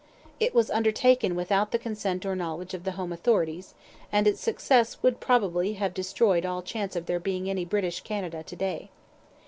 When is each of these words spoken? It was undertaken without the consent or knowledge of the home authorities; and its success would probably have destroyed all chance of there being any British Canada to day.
It 0.39 0.55
was 0.55 0.71
undertaken 0.71 1.35
without 1.35 1.69
the 1.69 1.77
consent 1.77 2.25
or 2.25 2.35
knowledge 2.35 2.73
of 2.73 2.85
the 2.85 2.93
home 2.93 3.13
authorities; 3.13 3.75
and 4.11 4.25
its 4.25 4.41
success 4.41 4.97
would 5.03 5.19
probably 5.19 5.73
have 5.73 5.93
destroyed 5.93 6.43
all 6.43 6.63
chance 6.63 6.95
of 6.95 7.05
there 7.05 7.19
being 7.19 7.47
any 7.47 7.65
British 7.65 8.01
Canada 8.01 8.41
to 8.41 8.55
day. 8.55 8.89